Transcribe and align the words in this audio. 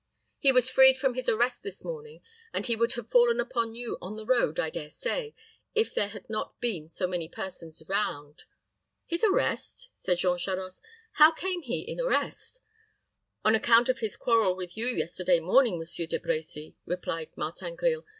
He 0.39 0.51
was 0.51 0.67
freed 0.67 0.97
from 0.97 1.13
his 1.13 1.29
arrest 1.29 1.61
this 1.61 1.85
morning, 1.85 2.23
and 2.53 2.65
he 2.65 2.75
would 2.75 2.93
have 2.93 3.11
fallen 3.11 3.39
upon 3.39 3.75
you 3.75 3.99
on 4.01 4.15
the 4.15 4.25
road, 4.25 4.59
I 4.59 4.71
dare 4.71 4.89
say, 4.89 5.35
if 5.75 5.93
there 5.93 6.07
had 6.07 6.27
not 6.27 6.59
been 6.59 6.89
so 6.89 7.05
many 7.05 7.29
persons 7.29 7.83
round." 7.87 8.41
"His 9.05 9.23
arrest?" 9.23 9.89
said 9.93 10.17
Jean 10.17 10.39
Charost. 10.39 10.81
"How 11.17 11.29
came 11.31 11.61
he 11.61 11.81
in 11.81 11.99
arrest?" 11.99 12.61
"On 13.45 13.53
account 13.53 13.89
of 13.89 13.99
his 13.99 14.17
quarrel 14.17 14.55
with 14.55 14.75
you 14.75 14.87
yesterday 14.87 15.39
morning. 15.39 15.77
Monsieur 15.77 16.07
De 16.07 16.17
Brecy," 16.17 16.73
replied 16.87 17.29
Martin 17.37 17.75
Grille. 17.75 18.03